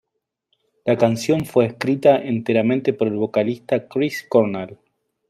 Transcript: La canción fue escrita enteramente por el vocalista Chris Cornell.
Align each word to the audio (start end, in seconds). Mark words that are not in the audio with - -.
La 0.83 0.97
canción 0.97 1.45
fue 1.45 1.67
escrita 1.67 2.17
enteramente 2.17 2.91
por 2.91 3.07
el 3.07 3.17
vocalista 3.17 3.87
Chris 3.87 4.25
Cornell. 4.27 4.79